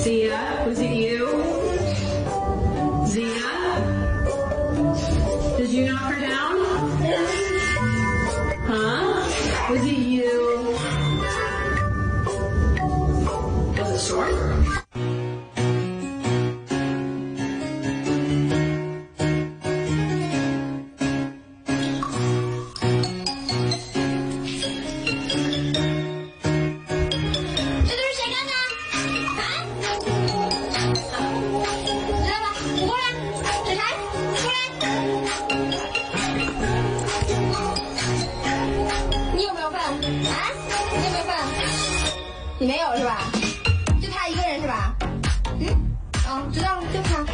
[0.00, 1.26] Zia, was it you?
[3.06, 3.50] Zia?
[5.58, 6.56] Did you knock her down?
[8.64, 9.70] Huh?
[9.70, 10.74] Was it you?
[13.28, 14.89] Uh, was it Storm?
[40.92, 41.36] 你有没有饭？
[42.58, 43.18] 你没有是吧？
[44.02, 44.94] 就他一个人是吧？
[45.60, 45.66] 嗯，
[46.26, 47.24] 啊，知道了，就他，